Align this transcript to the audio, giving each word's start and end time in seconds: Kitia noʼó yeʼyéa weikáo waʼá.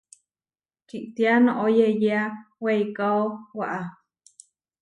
Kitia 0.87 1.33
noʼó 1.45 1.65
yeʼyéa 1.77 2.21
weikáo 2.63 3.21
waʼá. 3.59 3.81